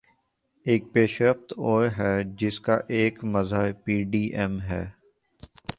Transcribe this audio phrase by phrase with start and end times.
[0.65, 4.85] ایک پیش رفت اور ہے جس کا ایک مظہر پی ٹی ایم ہے۔